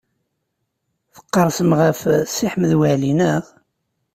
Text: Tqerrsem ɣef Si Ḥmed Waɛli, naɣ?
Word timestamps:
Tqerrsem 1.15 1.71
ɣef 1.81 1.99
Si 2.33 2.45
Ḥmed 2.53 2.71
Waɛli, 2.79 3.13
naɣ? 3.19 3.43